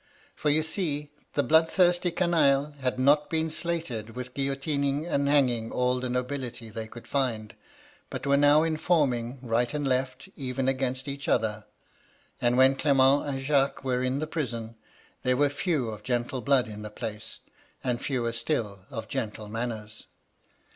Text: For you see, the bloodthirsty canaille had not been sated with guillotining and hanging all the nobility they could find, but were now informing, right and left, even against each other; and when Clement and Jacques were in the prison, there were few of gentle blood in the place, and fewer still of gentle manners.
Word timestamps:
For 0.33 0.49
you 0.49 0.63
see, 0.63 1.11
the 1.35 1.43
bloodthirsty 1.43 2.09
canaille 2.09 2.73
had 2.81 2.97
not 2.97 3.29
been 3.29 3.51
sated 3.51 4.15
with 4.15 4.33
guillotining 4.33 5.05
and 5.05 5.29
hanging 5.29 5.71
all 5.71 5.99
the 5.99 6.09
nobility 6.09 6.71
they 6.71 6.87
could 6.87 7.05
find, 7.07 7.53
but 8.09 8.25
were 8.25 8.35
now 8.35 8.63
informing, 8.63 9.37
right 9.43 9.71
and 9.71 9.87
left, 9.87 10.27
even 10.35 10.67
against 10.67 11.07
each 11.07 11.27
other; 11.27 11.65
and 12.41 12.57
when 12.57 12.77
Clement 12.77 13.27
and 13.29 13.41
Jacques 13.41 13.83
were 13.83 14.01
in 14.01 14.17
the 14.17 14.25
prison, 14.25 14.73
there 15.21 15.37
were 15.37 15.49
few 15.49 15.89
of 15.91 16.01
gentle 16.01 16.41
blood 16.41 16.67
in 16.67 16.81
the 16.81 16.89
place, 16.89 17.37
and 17.83 18.01
fewer 18.01 18.31
still 18.31 18.79
of 18.89 19.07
gentle 19.07 19.47
manners. 19.49 20.07